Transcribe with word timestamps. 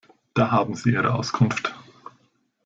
Da 0.33 0.49
haben 0.49 0.73
Sie 0.73 0.93
Ihre 0.93 1.13
Auskunft. 1.13 1.75